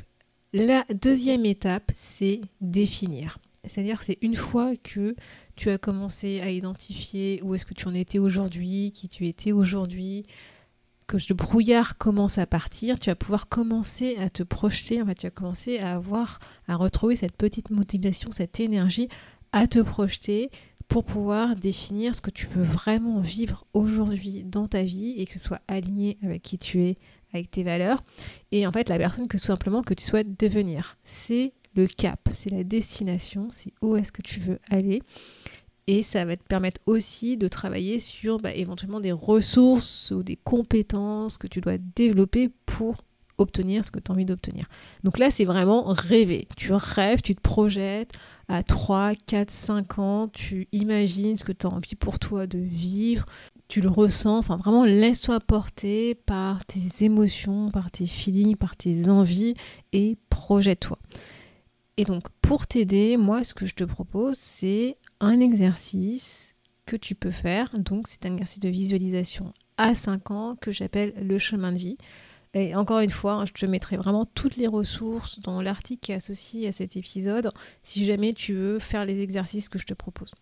la 0.54 0.83
deuxième 0.94 1.45
étape, 1.45 1.92
c'est 1.94 2.42
définir. 2.62 3.38
C'est-à-dire 3.66 4.01
c'est 4.04 4.18
une 4.21 4.36
fois 4.36 4.75
que 4.77 5.16
tu 5.56 5.69
as 5.69 5.77
commencé 5.77 6.39
à 6.42 6.50
identifier 6.50 7.42
où 7.44 7.54
est-ce 7.56 7.66
que 7.66 7.74
tu 7.74 7.88
en 7.88 7.94
étais 7.94 8.19
aujourd'hui, 8.19 8.92
qui 8.94 9.10
tu 9.10 9.27
étais 9.27 9.51
aujourd'hui, 9.51 10.25
que 11.07 11.18
le 11.27 11.36
brouillard 11.36 11.98
commence 11.98 12.38
à 12.38 12.45
partir, 12.45 13.00
tu 13.00 13.10
vas 13.10 13.15
pouvoir 13.15 13.50
commencer 13.50 14.15
à 14.18 14.30
te 14.30 14.44
projeter, 14.44 15.01
en 15.01 15.07
fait, 15.07 15.15
tu 15.15 15.27
vas 15.27 15.31
commencer 15.31 15.80
à 15.80 15.95
avoir, 15.95 16.39
à 16.68 16.75
retrouver 16.75 17.15
cette 17.15 17.36
petite 17.36 17.72
motivation, 17.72 18.31
cette 18.31 18.60
énergie 18.60 19.10
à 19.51 19.68
te 19.68 19.80
projeter 19.80 20.51
pour 20.89 21.03
pouvoir 21.03 21.56
définir 21.56 22.15
ce 22.15 22.21
que 22.21 22.31
tu 22.31 22.47
peux 22.47 22.63
vraiment 22.63 23.21
vivre 23.21 23.65
aujourd'hui 23.74 24.44
dans 24.44 24.68
ta 24.68 24.81
vie 24.81 25.13
et 25.18 25.25
que 25.27 25.33
ce 25.33 25.39
soit 25.39 25.62
aligné 25.68 26.18
avec 26.24 26.41
qui 26.41 26.57
tu 26.57 26.83
es, 26.83 26.97
avec 27.31 27.51
tes 27.51 27.63
valeurs 27.63 28.03
et 28.51 28.65
en 28.65 28.71
fait 28.71 28.89
la 28.89 28.97
personne 28.97 29.27
que 29.27 29.38
tout 29.38 29.44
simplement 29.44 29.83
que 29.83 29.94
tu 29.94 30.03
souhaites 30.03 30.38
devenir. 30.39 30.97
C'est 31.03 31.53
le 31.75 31.86
cap, 31.86 32.27
c'est 32.33 32.50
la 32.50 32.63
destination, 32.63 33.50
c'est 33.51 33.71
où 33.83 33.95
est-ce 33.95 34.12
que 34.12 34.24
tu 34.24 34.39
veux 34.39 34.59
aller. 34.71 35.03
Et 35.86 36.01
ça 36.01 36.25
va 36.25 36.36
te 36.36 36.44
permettre 36.44 36.81
aussi 36.88 37.38
de 37.38 37.47
travailler 37.47 38.00
sur 38.00 38.39
bah, 38.39 38.53
éventuellement 38.53 39.00
des 39.00 39.12
ressources 39.12 40.12
ou 40.12 40.24
des 40.24 40.36
compétences 40.38 41.38
que 41.38 41.47
tu 41.47 41.62
dois 41.62 41.77
développer 41.77 42.50
pour 42.65 43.03
obtenir 43.39 43.86
ce 43.86 43.91
que 43.91 44.00
tu 44.00 44.12
as 44.12 44.13
envie 44.13 44.25
d'obtenir. 44.25 44.68
Donc 45.03 45.18
là, 45.18 45.31
c'est 45.31 45.45
vraiment 45.45 45.86
rêver. 45.88 46.47
Tu 46.56 46.74
rêves, 46.74 47.21
tu 47.21 47.36
te 47.36 47.41
projettes 47.41 48.12
à 48.47 48.62
3, 48.63 49.13
4, 49.15 49.50
5 49.50 50.00
ans, 50.00 50.27
tu 50.27 50.68
imagines 50.71 51.38
ce 51.38 51.44
que 51.44 51.51
tu 51.51 51.65
as 51.65 51.69
envie 51.69 51.95
pour 51.95 52.19
toi 52.19 52.47
de 52.47 52.59
vivre, 52.59 53.25
tu 53.68 53.81
le 53.81 53.89
ressens, 53.89 54.39
enfin 54.39 54.57
vraiment 54.57 54.83
laisse-toi 54.83 55.39
porter 55.39 56.15
par 56.15 56.65
tes 56.65 57.06
émotions, 57.06 57.69
par 57.69 57.91
tes 57.91 58.07
feelings, 58.07 58.56
par 58.56 58.75
tes 58.75 59.09
envies 59.09 59.53
et 59.94 60.18
projette-toi. 60.30 60.97
Et 61.97 62.06
donc 62.06 62.30
pour 62.41 62.65
t'aider, 62.65 63.18
moi 63.18 63.44
ce 63.44 63.53
que 63.53 63.65
je 63.65 63.75
te 63.75 63.83
propose, 63.83 64.38
c'est 64.38 64.97
un 65.19 65.39
exercice 65.39 66.56
que 66.86 66.95
tu 66.95 67.13
peux 67.13 67.31
faire. 67.31 67.69
Donc 67.77 68.07
c'est 68.07 68.25
un 68.25 68.33
exercice 68.33 68.59
de 68.59 68.69
visualisation 68.69 69.53
à 69.77 69.94
5 69.94 70.31
ans 70.31 70.56
que 70.59 70.71
j'appelle 70.71 71.13
le 71.21 71.38
chemin 71.38 71.71
de 71.71 71.77
vie. 71.77 71.97
Et 72.54 72.75
encore 72.75 73.00
une 73.00 73.10
fois, 73.12 73.34
hein, 73.34 73.46
je 73.46 73.54
te 73.54 73.66
mettrai 73.66 73.98
vraiment 73.98 74.25
toutes 74.25 74.56
les 74.56 74.68
ressources 74.68 75.40
dans 75.40 75.62
l'article 75.62 76.00
qui 76.01 76.12
est 76.12 76.16
associé 76.16 76.68
à 76.68 76.72
cet 76.72 76.98
épisode 76.98 77.51
si 77.84 78.06
jamais 78.06 78.34
tu 78.34 78.54
veux 78.54 78.80
faire 78.80 79.06
les 79.06 79.22
exercices 79.22 79.69
que 79.69 79.78
je 79.78 79.86
te 79.86 79.94
propose. 79.94 80.34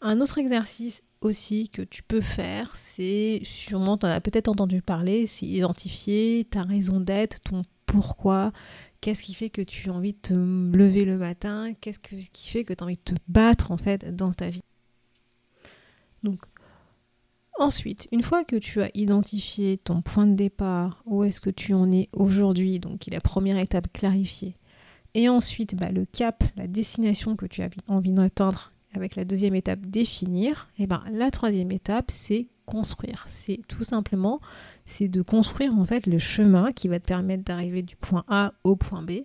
Un 0.00 0.20
autre 0.20 0.38
exercice 0.38 1.02
aussi 1.20 1.68
que 1.68 1.82
tu 1.82 2.02
peux 2.02 2.20
faire, 2.20 2.76
c'est 2.76 3.40
sûrement, 3.42 3.98
tu 3.98 4.06
en 4.06 4.10
as 4.10 4.20
peut-être 4.20 4.48
entendu 4.48 4.82
parler, 4.82 5.26
c'est 5.26 5.46
identifier 5.46 6.46
ta 6.48 6.62
raison 6.62 7.00
d'être, 7.00 7.40
ton 7.40 7.62
pourquoi, 7.86 8.52
qu'est-ce 9.00 9.22
qui 9.22 9.32
fait 9.32 9.48
que 9.48 9.62
tu 9.62 9.88
as 9.88 9.92
envie 9.92 10.12
de 10.12 10.18
te 10.18 10.34
lever 10.34 11.04
le 11.04 11.16
matin, 11.16 11.72
qu'est-ce 11.80 11.98
qui 11.98 12.48
fait 12.48 12.64
que 12.64 12.74
tu 12.74 12.82
as 12.82 12.86
envie 12.86 12.96
de 12.96 13.14
te 13.14 13.14
battre 13.28 13.70
en 13.70 13.76
fait 13.76 14.14
dans 14.14 14.32
ta 14.32 14.50
vie? 14.50 14.62
Donc 16.22 16.42
Ensuite, 17.58 18.06
une 18.12 18.22
fois 18.22 18.44
que 18.44 18.56
tu 18.56 18.82
as 18.82 18.90
identifié 18.94 19.78
ton 19.78 20.02
point 20.02 20.26
de 20.26 20.34
départ, 20.34 21.02
où 21.06 21.24
est-ce 21.24 21.40
que 21.40 21.50
tu 21.50 21.72
en 21.72 21.90
es 21.90 22.08
aujourd'hui, 22.12 22.78
donc 22.80 23.06
la 23.10 23.20
première 23.20 23.58
étape 23.58 23.90
clarifiée, 23.92 24.56
et 25.14 25.30
ensuite 25.30 25.74
bah, 25.74 25.90
le 25.90 26.04
cap, 26.04 26.44
la 26.56 26.66
destination 26.66 27.34
que 27.34 27.46
tu 27.46 27.62
as 27.62 27.68
envie 27.88 28.12
d'atteindre 28.12 28.72
avec 28.92 29.16
la 29.16 29.24
deuxième 29.24 29.54
étape 29.54 29.80
définir, 29.86 30.68
et 30.78 30.86
ben 30.86 31.02
la 31.10 31.30
troisième 31.30 31.72
étape 31.72 32.10
c'est 32.10 32.48
construire. 32.66 33.24
C'est 33.26 33.60
tout 33.68 33.84
simplement 33.84 34.40
c'est 34.84 35.08
de 35.08 35.22
construire 35.22 35.74
en 35.78 35.84
fait 35.86 36.06
le 36.06 36.18
chemin 36.18 36.72
qui 36.72 36.88
va 36.88 37.00
te 37.00 37.06
permettre 37.06 37.44
d'arriver 37.44 37.82
du 37.82 37.96
point 37.96 38.24
A 38.28 38.52
au 38.64 38.76
point 38.76 39.02
B. 39.02 39.22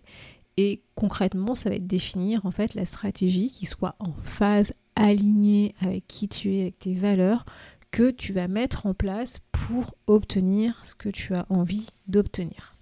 Et 0.58 0.82
concrètement, 0.96 1.56
ça 1.56 1.70
va 1.70 1.76
être 1.76 1.88
définir 1.88 2.46
en 2.46 2.52
fait 2.52 2.76
la 2.76 2.86
stratégie 2.86 3.50
qui 3.50 3.66
soit 3.66 3.96
en 4.00 4.14
phase 4.24 4.74
alignée 4.96 5.74
avec 5.82 6.06
qui 6.08 6.28
tu 6.28 6.56
es, 6.56 6.62
avec 6.62 6.80
tes 6.80 6.94
valeurs, 6.94 7.46
que 7.92 8.12
tu 8.12 8.34
vas 8.34 8.48
mettre 8.48 8.86
en 8.86 8.94
place 8.94 9.40
pour 9.52 9.96
obtenir 10.08 10.80
ce 10.84 10.96
que 10.96 11.10
tu 11.10 11.34
as 11.36 11.46
envie 11.50 11.88
d'obtenir. 12.08 12.76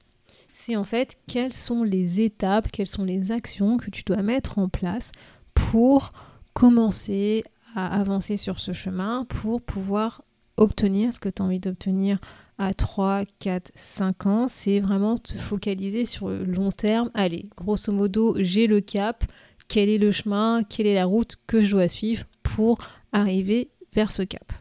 C'est 0.54 0.76
en 0.76 0.84
fait 0.84 1.18
quelles 1.28 1.54
sont 1.54 1.84
les 1.84 2.22
étapes, 2.22 2.72
quelles 2.72 2.88
sont 2.88 3.06
les 3.06 3.32
actions 3.32 3.78
que 3.78 3.90
tu 3.90 4.04
dois 4.04 4.22
mettre 4.22 4.60
en 4.60 4.70
place 4.70 5.12
pour 5.54 6.12
commencer 6.54 7.44
à 7.76 8.00
avancer 8.00 8.38
sur 8.38 8.60
ce 8.60 8.74
chemin, 8.74 9.26
pour 9.26 9.62
pouvoir 9.62 10.24
obtenir 10.58 11.14
ce 11.14 11.20
que 11.20 11.30
tu 11.30 11.42
as 11.42 11.46
envie 11.46 11.60
d'obtenir 11.60 12.20
à 12.58 12.74
3, 12.74 13.24
4, 13.40 13.72
5 13.76 14.26
ans. 14.26 14.48
C'est 14.48 14.80
vraiment 14.80 15.18
te 15.18 15.36
focaliser 15.36 16.06
sur 16.06 16.30
le 16.30 16.44
long 16.44 16.72
terme. 16.72 17.10
Allez, 17.14 17.48
grosso 17.56 17.92
modo, 17.94 18.36
j'ai 18.40 18.68
le 18.68 18.82
cap, 18.82 19.24
quel 19.68 19.88
est 19.88 19.98
le 19.98 20.12
chemin, 20.12 20.64
quelle 20.64 20.88
est 20.88 20.96
la 20.96 21.06
route 21.06 21.36
que 21.48 21.62
je 21.62 21.72
dois 21.72 21.88
suivre 21.88 22.26
pour 22.44 22.80
arriver 23.14 23.70
vers 23.94 24.12
ce 24.12 24.24
cap? 24.24 24.52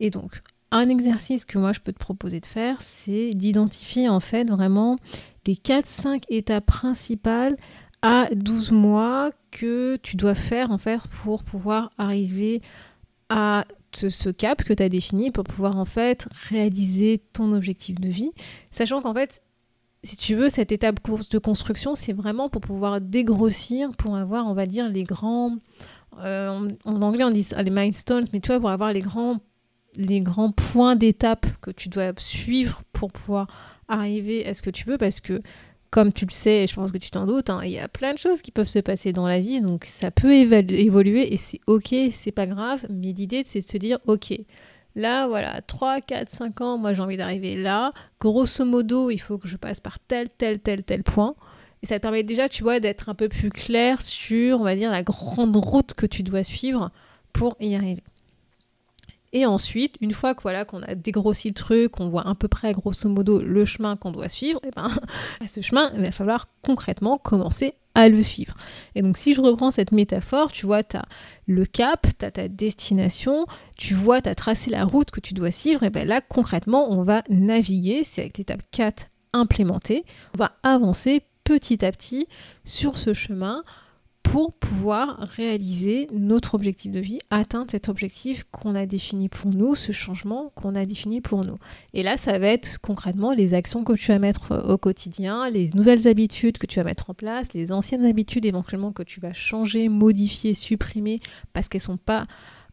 Et 0.00 0.10
donc, 0.10 0.42
un 0.70 0.88
exercice 0.88 1.44
que 1.44 1.58
moi 1.58 1.72
je 1.72 1.80
peux 1.80 1.92
te 1.92 1.98
proposer 1.98 2.40
de 2.40 2.46
faire, 2.46 2.82
c'est 2.82 3.30
d'identifier 3.34 4.08
en 4.08 4.20
fait 4.20 4.48
vraiment 4.50 4.96
les 5.46 5.54
4-5 5.54 6.22
étapes 6.28 6.66
principales 6.66 7.56
à 8.02 8.28
12 8.34 8.72
mois 8.72 9.30
que 9.50 9.96
tu 10.02 10.16
dois 10.16 10.34
faire 10.34 10.70
en 10.70 10.78
fait 10.78 11.00
pour 11.22 11.44
pouvoir 11.44 11.90
arriver 11.98 12.62
à 13.28 13.64
ce, 13.92 14.28
cap 14.30 14.62
que 14.62 14.74
tu 14.74 14.82
as 14.82 14.88
défini 14.88 15.30
pour 15.30 15.44
pouvoir 15.44 15.76
en 15.76 15.84
fait 15.84 16.28
réaliser 16.50 17.22
ton 17.32 17.52
objectif 17.52 17.98
de 17.98 18.08
vie. 18.08 18.30
Sachant 18.70 19.00
qu'en 19.00 19.14
fait, 19.14 19.42
si 20.02 20.16
tu 20.16 20.34
veux, 20.34 20.48
cette 20.48 20.70
étape 20.70 21.00
de 21.30 21.38
construction, 21.38 21.94
c'est 21.94 22.12
vraiment 22.12 22.48
pour 22.48 22.60
pouvoir 22.60 23.00
dégrossir, 23.00 23.92
pour 23.92 24.16
avoir, 24.16 24.46
on 24.46 24.54
va 24.54 24.66
dire, 24.66 24.88
les 24.88 25.02
grands... 25.04 25.56
Euh, 26.20 26.70
en, 26.84 27.02
anglais, 27.02 27.24
on 27.24 27.30
dit 27.30 27.46
les 27.62 27.70
milestones, 27.70 28.24
mais 28.32 28.40
tu 28.40 28.48
vois, 28.48 28.60
pour 28.60 28.70
avoir 28.70 28.92
les 28.92 29.00
grands, 29.00 29.38
les 29.96 30.20
grands 30.20 30.52
points 30.52 30.96
d'étape 30.96 31.46
que 31.60 31.70
tu 31.70 31.88
dois 31.88 32.12
suivre 32.18 32.82
pour 32.92 33.12
pouvoir 33.12 33.46
arriver 33.88 34.46
à 34.46 34.54
ce 34.54 34.62
que 34.62 34.70
tu 34.70 34.84
veux, 34.84 34.98
parce 34.98 35.20
que 35.20 35.40
comme 35.90 36.12
tu 36.12 36.26
le 36.26 36.32
sais, 36.32 36.64
et 36.64 36.66
je 36.66 36.74
pense 36.74 36.90
que 36.90 36.98
tu 36.98 37.10
t'en 37.10 37.26
doutes, 37.26 37.48
hein, 37.48 37.60
il 37.64 37.70
y 37.70 37.78
a 37.78 37.88
plein 37.88 38.12
de 38.12 38.18
choses 38.18 38.42
qui 38.42 38.50
peuvent 38.50 38.68
se 38.68 38.80
passer 38.80 39.12
dans 39.12 39.26
la 39.26 39.40
vie, 39.40 39.60
donc 39.60 39.84
ça 39.84 40.10
peut 40.10 40.32
évoluer 40.32 41.32
et 41.32 41.36
c'est 41.36 41.60
ok, 41.66 41.94
c'est 42.12 42.32
pas 42.32 42.46
grave, 42.46 42.86
mais 42.90 43.12
l'idée 43.12 43.44
c'est 43.46 43.60
de 43.60 43.66
se 43.66 43.76
dire 43.76 43.98
ok, 44.06 44.34
là 44.94 45.26
voilà, 45.28 45.62
3, 45.62 46.00
4, 46.00 46.28
5 46.28 46.60
ans, 46.60 46.78
moi 46.78 46.92
j'ai 46.92 47.02
envie 47.02 47.16
d'arriver 47.16 47.56
là, 47.56 47.92
grosso 48.20 48.64
modo, 48.64 49.10
il 49.10 49.18
faut 49.18 49.38
que 49.38 49.48
je 49.48 49.56
passe 49.56 49.80
par 49.80 49.98
tel, 50.00 50.28
tel, 50.28 50.58
tel, 50.58 50.82
tel 50.82 51.02
point. 51.02 51.34
Et 51.82 51.86
ça 51.86 51.98
te 51.98 52.02
permet 52.02 52.22
déjà, 52.22 52.48
tu 52.48 52.62
vois, 52.62 52.80
d'être 52.80 53.08
un 53.10 53.14
peu 53.14 53.28
plus 53.28 53.50
clair 53.50 54.02
sur, 54.02 54.60
on 54.60 54.64
va 54.64 54.74
dire, 54.74 54.90
la 54.90 55.02
grande 55.02 55.56
route 55.56 55.92
que 55.92 56.06
tu 56.06 56.22
dois 56.22 56.42
suivre 56.42 56.90
pour 57.32 57.54
y 57.60 57.74
arriver. 57.74 58.02
Et 59.32 59.46
ensuite, 59.46 59.96
une 60.00 60.12
fois 60.12 60.34
voilà 60.40 60.64
qu'on 60.64 60.82
a 60.82 60.94
dégrossi 60.94 61.48
le 61.48 61.54
truc, 61.54 61.92
qu'on 61.92 62.08
voit 62.08 62.26
à 62.26 62.34
peu 62.34 62.48
près 62.48 62.72
grosso 62.72 63.08
modo 63.08 63.40
le 63.40 63.64
chemin 63.64 63.96
qu'on 63.96 64.10
doit 64.10 64.28
suivre, 64.28 64.60
et 64.64 64.68
eh 64.68 64.70
ben 64.74 64.88
à 65.44 65.48
ce 65.48 65.60
chemin, 65.60 65.90
il 65.94 66.02
va 66.02 66.12
falloir 66.12 66.48
concrètement 66.62 67.18
commencer 67.18 67.74
à 67.94 68.08
le 68.08 68.22
suivre. 68.22 68.54
Et 68.94 69.02
donc 69.02 69.16
si 69.16 69.34
je 69.34 69.40
reprends 69.40 69.70
cette 69.70 69.92
métaphore, 69.92 70.52
tu 70.52 70.66
vois, 70.66 70.82
tu 70.84 70.96
as 70.96 71.06
le 71.46 71.64
cap, 71.64 72.06
tu 72.18 72.24
as 72.24 72.30
ta 72.30 72.48
destination, 72.48 73.46
tu 73.76 73.94
vois, 73.94 74.20
tu 74.20 74.28
as 74.28 74.34
tracé 74.34 74.70
la 74.70 74.84
route 74.84 75.10
que 75.10 75.20
tu 75.20 75.34
dois 75.34 75.50
suivre, 75.50 75.82
et 75.82 75.90
bien 75.90 76.04
là 76.04 76.20
concrètement, 76.20 76.90
on 76.90 77.02
va 77.02 77.22
naviguer, 77.28 78.04
c'est 78.04 78.22
avec 78.22 78.38
l'étape 78.38 78.62
4 78.70 79.06
implémentée, 79.32 80.04
on 80.34 80.38
va 80.38 80.52
avancer 80.62 81.22
petit 81.44 81.84
à 81.84 81.92
petit 81.92 82.26
sur 82.64 82.96
ce 82.96 83.14
chemin 83.14 83.62
pour 84.30 84.52
pouvoir 84.52 85.18
réaliser 85.20 86.08
notre 86.12 86.54
objectif 86.54 86.90
de 86.90 87.00
vie, 87.00 87.20
atteindre 87.30 87.70
cet 87.70 87.88
objectif 87.88 88.44
qu'on 88.50 88.74
a 88.74 88.84
défini 88.84 89.28
pour 89.28 89.50
nous, 89.50 89.74
ce 89.74 89.92
changement 89.92 90.52
qu'on 90.54 90.74
a 90.74 90.84
défini 90.84 91.20
pour 91.20 91.44
nous. 91.44 91.56
Et 91.94 92.02
là, 92.02 92.16
ça 92.16 92.38
va 92.38 92.48
être 92.48 92.80
concrètement 92.80 93.32
les 93.32 93.54
actions 93.54 93.84
que 93.84 93.92
tu 93.92 94.08
vas 94.08 94.18
mettre 94.18 94.52
euh, 94.52 94.74
au 94.74 94.78
quotidien, 94.78 95.48
les 95.48 95.70
nouvelles 95.74 96.08
habitudes 96.08 96.58
que 96.58 96.66
tu 96.66 96.80
vas 96.80 96.84
mettre 96.84 97.10
en 97.10 97.14
place, 97.14 97.52
les 97.54 97.72
anciennes 97.72 98.04
habitudes 98.04 98.44
éventuellement 98.44 98.92
que 98.92 99.04
tu 99.04 99.20
vas 99.20 99.32
changer, 99.32 99.88
modifier, 99.88 100.54
supprimer 100.54 101.20
parce 101.52 101.68
qu'elles 101.68 101.80
sont 101.80 101.96
pas 101.96 102.26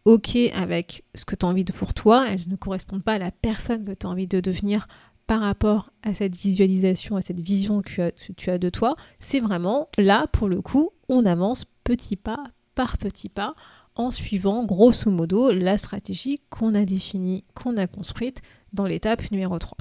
OK 0.06 0.36
avec 0.56 1.04
ce 1.14 1.24
que 1.24 1.36
tu 1.36 1.46
as 1.46 1.50
envie 1.50 1.64
de 1.64 1.72
pour 1.72 1.94
toi, 1.94 2.26
elles 2.28 2.50
ne 2.50 2.56
correspondent 2.56 3.04
pas 3.04 3.14
à 3.14 3.20
la 3.20 3.32
personne 3.32 3.86
que 3.86 3.92
tu 3.92 4.06
as 4.06 4.10
envie 4.10 4.28
de 4.28 4.40
devenir 4.40 4.88
par 5.34 5.42
rapport 5.42 5.90
à 6.04 6.14
cette 6.14 6.36
visualisation, 6.36 7.16
à 7.16 7.24
cette 7.24 7.40
vision 7.40 7.82
que 7.82 8.12
tu 8.38 8.52
as 8.52 8.60
de 8.60 8.70
toi, 8.70 8.96
c'est 9.20 9.40
vraiment 9.40 9.90
là, 9.98 10.28
pour 10.32 10.48
le 10.48 10.62
coup, 10.62 10.92
on 11.10 11.26
avance 11.26 11.66
petit 11.84 12.16
pas 12.16 12.44
par 12.76 13.00
petit 13.00 13.30
pas 13.30 13.56
en 13.96 14.12
suivant 14.12 14.64
grosso 14.64 15.10
modo 15.10 15.52
la 15.52 15.80
stratégie 15.80 16.40
qu'on 16.52 16.76
a 16.76 16.86
définie, 16.86 17.46
qu'on 17.56 17.78
a 17.78 17.88
construite 17.88 18.44
dans 18.74 18.86
l'étape 18.86 19.32
numéro 19.32 19.58
3. 19.58 19.76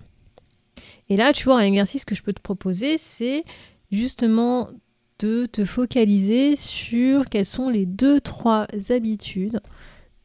Et 1.11 1.19
là, 1.19 1.35
tu 1.35 1.45
vois, 1.45 1.59
un 1.59 1.65
exercice 1.65 2.07
que 2.07 2.15
je 2.15 2.23
peux 2.23 2.33
te 2.33 2.41
proposer, 2.41 2.97
c'est 2.97 3.45
justement 3.91 4.71
de 5.19 5.45
te 5.45 5.67
focaliser 5.67 6.57
sur 6.57 7.29
quelles 7.29 7.45
sont 7.45 7.69
les 7.69 7.85
deux, 7.85 8.23
trois 8.23 8.69
habitudes 8.89 9.61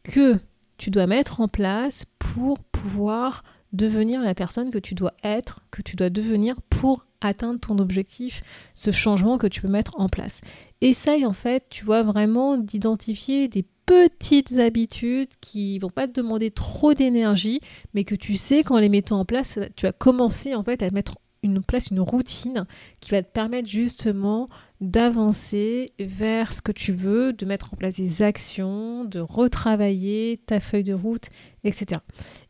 que 0.03 0.37
tu 0.77 0.89
dois 0.89 1.05
mettre 1.05 1.41
en 1.41 1.49
place 1.49 2.05
pour 2.17 2.59
pouvoir 2.59 3.43
devenir 3.73 4.21
la 4.21 4.33
personne 4.33 4.71
que 4.71 4.77
tu 4.77 4.95
dois 4.95 5.13
être, 5.23 5.61
que 5.71 5.81
tu 5.81 5.95
dois 5.95 6.09
devenir 6.09 6.55
pour 6.69 7.05
atteindre 7.21 7.59
ton 7.59 7.79
objectif, 7.79 8.43
ce 8.75 8.91
changement 8.91 9.37
que 9.37 9.47
tu 9.47 9.61
peux 9.61 9.67
mettre 9.67 9.99
en 9.99 10.09
place. 10.09 10.41
Essaye 10.81 11.25
en 11.25 11.33
fait, 11.33 11.65
tu 11.69 11.83
vois, 11.83 12.03
vraiment 12.03 12.57
d'identifier 12.57 13.47
des 13.47 13.65
petites 13.85 14.59
habitudes 14.59 15.29
qui 15.41 15.79
vont 15.79 15.89
pas 15.89 16.07
te 16.07 16.13
demander 16.13 16.51
trop 16.51 16.93
d'énergie, 16.93 17.61
mais 17.93 18.03
que 18.03 18.15
tu 18.15 18.35
sais 18.35 18.63
qu'en 18.63 18.77
les 18.77 18.89
mettant 18.89 19.19
en 19.19 19.25
place, 19.25 19.59
tu 19.75 19.85
vas 19.85 19.93
commencer 19.93 20.53
en 20.55 20.63
fait 20.63 20.83
à 20.83 20.91
mettre 20.91 21.15
une 21.43 21.61
place 21.61 21.87
une 21.91 21.99
routine 21.99 22.65
qui 22.99 23.11
va 23.11 23.21
te 23.21 23.31
permettre 23.31 23.69
justement 23.69 24.49
d'avancer 24.81 25.93
vers 25.99 26.53
ce 26.53 26.61
que 26.61 26.71
tu 26.71 26.91
veux, 26.91 27.31
de 27.31 27.45
mettre 27.45 27.73
en 27.73 27.77
place 27.77 27.95
des 27.95 28.21
actions, 28.21 29.05
de 29.05 29.19
retravailler 29.19 30.41
ta 30.45 30.59
feuille 30.59 30.83
de 30.83 30.93
route, 30.93 31.29
etc. 31.63 32.01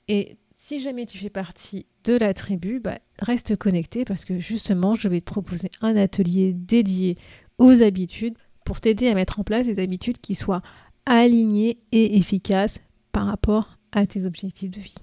Et 0.08 0.38
si 0.68 0.82
jamais 0.82 1.06
tu 1.06 1.18
fais 1.18 1.30
partie 1.30 1.86
de 2.04 2.18
la 2.18 2.34
tribu, 2.34 2.82
bah, 2.82 2.98
reste 3.20 3.56
connecté 3.56 4.04
parce 4.04 4.26
que 4.26 4.38
justement, 4.38 4.96
je 4.96 5.08
vais 5.08 5.22
te 5.22 5.26
proposer 5.26 5.72
un 5.82 5.96
atelier 5.96 6.52
dédié 6.52 7.18
aux 7.58 7.82
habitudes 7.82 8.34
pour 8.66 8.82
t'aider 8.82 9.08
à 9.08 9.14
mettre 9.14 9.40
en 9.40 9.46
place 9.46 9.68
des 9.68 9.80
habitudes 9.80 10.18
qui 10.20 10.36
soient 10.36 10.62
alignées 11.06 11.78
et 11.94 12.18
efficaces 12.18 12.80
par 13.14 13.28
rapport 13.28 13.78
à 13.94 14.06
tes 14.06 14.26
objectifs 14.26 14.70
de 14.70 14.82
vie. 14.82 14.96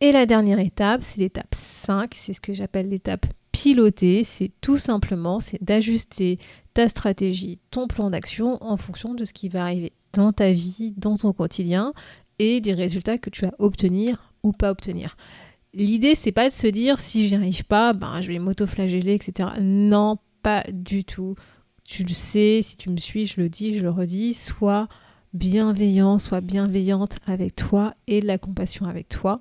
Et 0.00 0.12
la 0.12 0.24
dernière 0.24 0.60
étape, 0.60 1.02
c'est 1.02 1.20
l'étape 1.20 1.54
5, 1.54 2.14
c'est 2.14 2.32
ce 2.32 2.40
que 2.40 2.54
j'appelle 2.54 2.88
l'étape 2.88 3.26
pilotée, 3.52 4.24
c'est 4.24 4.50
tout 4.62 4.78
simplement 4.78 5.40
c'est 5.40 5.62
d'ajuster 5.62 6.38
ta 6.72 6.88
stratégie, 6.88 7.58
ton 7.70 7.86
plan 7.86 8.08
d'action 8.08 8.56
en 8.64 8.78
fonction 8.78 9.12
de 9.12 9.26
ce 9.26 9.34
qui 9.34 9.50
va 9.50 9.62
arriver 9.62 9.92
dans 10.14 10.32
ta 10.32 10.52
vie, 10.52 10.94
dans 10.96 11.18
ton 11.18 11.34
quotidien 11.34 11.92
et 12.38 12.62
des 12.62 12.72
résultats 12.72 13.18
que 13.18 13.28
tu 13.28 13.42
vas 13.42 13.52
obtenir 13.58 14.29
ou 14.42 14.52
pas 14.52 14.70
obtenir. 14.70 15.16
L'idée, 15.72 16.14
c'est 16.14 16.32
pas 16.32 16.48
de 16.48 16.54
se 16.54 16.66
dire 16.66 16.98
si 16.98 17.28
j'y 17.28 17.36
arrive 17.36 17.64
pas, 17.64 17.92
ben, 17.92 18.20
je 18.20 18.28
vais 18.28 18.38
m'auto-flageller, 18.38 19.14
etc. 19.14 19.50
Non, 19.60 20.18
pas 20.42 20.64
du 20.72 21.04
tout. 21.04 21.36
Tu 21.84 22.02
le 22.02 22.12
sais, 22.12 22.60
si 22.62 22.76
tu 22.76 22.90
me 22.90 22.96
suis, 22.96 23.26
je 23.26 23.40
le 23.40 23.48
dis, 23.48 23.76
je 23.76 23.82
le 23.82 23.90
redis, 23.90 24.34
sois 24.34 24.88
bienveillant, 25.32 26.18
sois 26.18 26.40
bienveillante 26.40 27.18
avec 27.26 27.54
toi 27.54 27.92
et 28.06 28.20
de 28.20 28.26
la 28.26 28.38
compassion 28.38 28.86
avec 28.86 29.08
toi. 29.08 29.40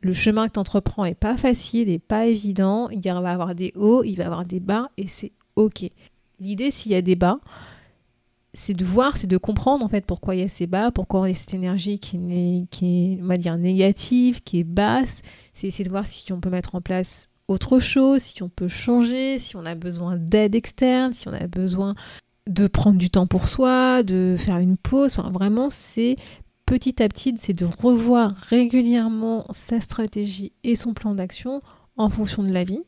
Le 0.00 0.14
chemin 0.14 0.48
que 0.48 0.54
tu 0.54 0.58
entreprends 0.58 1.04
est 1.04 1.14
pas 1.14 1.36
facile, 1.36 1.88
et 1.88 1.98
pas 1.98 2.26
évident. 2.26 2.88
Il 2.90 3.00
va 3.02 3.30
avoir 3.30 3.54
des 3.54 3.72
hauts, 3.76 4.04
il 4.04 4.16
va 4.16 4.26
avoir 4.26 4.44
des 4.44 4.60
bas 4.60 4.90
et 4.96 5.08
c'est 5.08 5.32
ok. 5.56 5.90
L'idée, 6.38 6.70
s'il 6.70 6.92
y 6.92 6.94
a 6.94 7.02
des 7.02 7.16
bas, 7.16 7.40
c'est 8.56 8.74
de 8.74 8.84
voir, 8.84 9.16
c'est 9.16 9.26
de 9.26 9.36
comprendre 9.36 9.84
en 9.84 9.88
fait 9.88 10.04
pourquoi 10.06 10.34
il 10.34 10.40
y 10.40 10.44
a 10.44 10.48
ces 10.48 10.66
bas, 10.66 10.90
pourquoi 10.90 11.28
y 11.28 11.32
a 11.32 11.34
cette 11.34 11.54
énergie 11.54 11.98
qui 11.98 12.16
est, 12.16 12.66
qui 12.70 13.18
on 13.22 13.26
va 13.26 13.36
dire, 13.36 13.56
négative, 13.58 14.42
qui 14.42 14.60
est 14.60 14.64
basse. 14.64 15.22
C'est 15.52 15.68
essayer 15.68 15.84
de 15.84 15.90
voir 15.90 16.06
si 16.06 16.32
on 16.32 16.40
peut 16.40 16.50
mettre 16.50 16.74
en 16.74 16.80
place 16.80 17.30
autre 17.48 17.78
chose, 17.78 18.22
si 18.22 18.42
on 18.42 18.48
peut 18.48 18.68
changer, 18.68 19.38
si 19.38 19.56
on 19.56 19.64
a 19.64 19.74
besoin 19.74 20.16
d'aide 20.16 20.54
externe, 20.54 21.14
si 21.14 21.28
on 21.28 21.32
a 21.32 21.46
besoin 21.46 21.94
de 22.46 22.66
prendre 22.66 22.96
du 22.96 23.10
temps 23.10 23.26
pour 23.26 23.48
soi, 23.48 24.02
de 24.02 24.36
faire 24.38 24.58
une 24.58 24.76
pause. 24.76 25.18
Enfin, 25.18 25.30
vraiment, 25.30 25.68
c'est 25.68 26.16
petit 26.64 27.02
à 27.02 27.08
petit, 27.08 27.34
c'est 27.36 27.52
de 27.52 27.66
revoir 27.66 28.34
régulièrement 28.48 29.46
sa 29.50 29.80
stratégie 29.80 30.52
et 30.64 30.76
son 30.76 30.94
plan 30.94 31.14
d'action 31.14 31.60
en 31.96 32.08
fonction 32.08 32.42
de 32.42 32.52
la 32.52 32.64
vie 32.64 32.84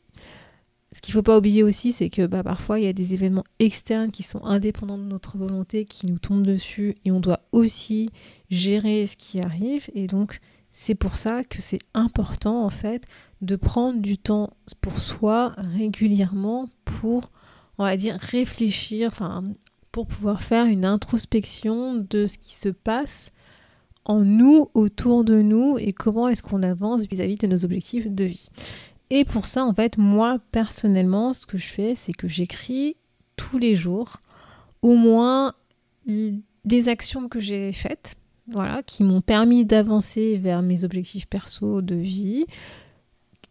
ce 0.93 1.01
qu'il 1.01 1.11
ne 1.11 1.19
faut 1.19 1.23
pas 1.23 1.37
oublier 1.37 1.61
aussi, 1.61 1.91
c'est 1.91 2.09
que 2.09 2.25
bah, 2.25 2.43
parfois 2.43 2.79
il 2.79 2.85
y 2.85 2.87
a 2.87 2.93
des 2.93 3.13
événements 3.13 3.43
externes 3.59 4.09
qui 4.09 4.23
sont 4.23 4.43
indépendants 4.43 4.97
de 4.97 5.03
notre 5.03 5.37
volonté, 5.37 5.85
qui 5.85 6.07
nous 6.07 6.17
tombent 6.17 6.45
dessus, 6.45 6.95
et 7.05 7.11
on 7.11 7.19
doit 7.19 7.41
aussi 7.51 8.09
gérer 8.49 9.05
ce 9.05 9.15
qui 9.15 9.39
arrive. 9.39 9.87
Et 9.93 10.07
donc 10.07 10.39
c'est 10.71 10.95
pour 10.95 11.15
ça 11.15 11.43
que 11.43 11.61
c'est 11.61 11.79
important 11.93 12.65
en 12.65 12.69
fait 12.69 13.05
de 13.41 13.55
prendre 13.55 13.99
du 13.99 14.17
temps 14.17 14.51
pour 14.81 14.99
soi 14.99 15.53
régulièrement 15.57 16.69
pour, 16.85 17.31
on 17.77 17.83
va 17.83 17.95
dire, 17.95 18.17
réfléchir, 18.19 19.11
pour 19.91 20.07
pouvoir 20.07 20.41
faire 20.41 20.65
une 20.65 20.85
introspection 20.85 21.95
de 22.09 22.25
ce 22.25 22.37
qui 22.37 22.55
se 22.55 22.69
passe 22.69 23.31
en 24.05 24.21
nous, 24.21 24.69
autour 24.73 25.23
de 25.23 25.39
nous, 25.41 25.77
et 25.77 25.93
comment 25.93 26.29
est-ce 26.29 26.41
qu'on 26.41 26.63
avance 26.63 27.01
vis 27.01 27.21
à 27.21 27.27
-vis 27.27 27.39
de 27.39 27.45
nos 27.45 27.63
objectifs 27.63 28.07
de 28.07 28.23
vie. 28.23 28.49
Et 29.09 29.25
pour 29.25 29.45
ça, 29.45 29.65
en 29.65 29.73
fait, 29.73 29.97
moi, 29.97 30.39
personnellement, 30.51 31.33
ce 31.33 31.45
que 31.45 31.57
je 31.57 31.65
fais, 31.65 31.95
c'est 31.95 32.13
que 32.13 32.27
j'écris 32.27 32.95
tous 33.35 33.57
les 33.57 33.75
jours 33.75 34.17
au 34.81 34.95
moins 34.95 35.53
des 36.05 36.89
actions 36.89 37.27
que 37.27 37.39
j'ai 37.39 37.71
faites, 37.73 38.15
voilà, 38.51 38.83
qui 38.83 39.03
m'ont 39.03 39.21
permis 39.21 39.65
d'avancer 39.65 40.37
vers 40.37 40.61
mes 40.61 40.83
objectifs 40.83 41.25
perso 41.25 41.81
de 41.81 41.95
vie. 41.95 42.45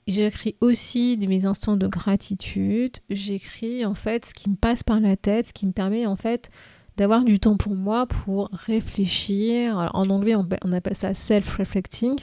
J'écris 0.06 0.56
aussi 0.60 1.18
mes 1.28 1.44
instants 1.44 1.76
de 1.76 1.86
gratitude. 1.86 2.96
J'écris 3.10 3.84
en 3.84 3.94
fait 3.94 4.26
ce 4.26 4.34
qui 4.34 4.48
me 4.48 4.56
passe 4.56 4.82
par 4.82 5.00
la 5.00 5.16
tête, 5.16 5.48
ce 5.48 5.52
qui 5.52 5.66
me 5.66 5.72
permet 5.72 6.06
en 6.06 6.16
fait 6.16 6.50
d'avoir 6.96 7.24
du 7.24 7.38
temps 7.38 7.56
pour 7.56 7.74
moi 7.74 8.06
pour 8.06 8.48
réfléchir. 8.52 9.90
en 9.92 10.08
anglais, 10.08 10.34
on 10.36 10.72
appelle 10.72 10.96
ça 10.96 11.14
self-reflecting 11.14 12.16